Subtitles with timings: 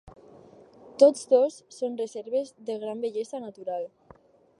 [1.03, 3.87] Tots dos són reserves de gran bellesa natural.